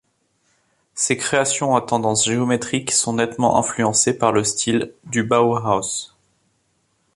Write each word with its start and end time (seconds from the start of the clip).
Ses 0.95 1.15
créations 1.15 1.75
à 1.75 1.81
tendances 1.83 2.25
géométriques 2.25 2.89
sont 2.89 3.13
nettement 3.13 3.59
influencés 3.59 4.17
par 4.17 4.31
le 4.31 4.43
style 4.43 4.95
du 5.03 5.21
Bauhaus. 5.21 6.15